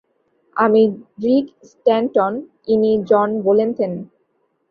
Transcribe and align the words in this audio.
আমি 0.55 0.81
Rick 1.23 1.45
Stanton, 1.69 2.33
ইনি 2.67 2.91
John 3.09 3.29
ভোল্যান্থেন। 3.43 3.93